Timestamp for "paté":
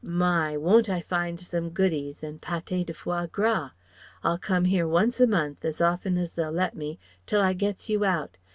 2.41-2.83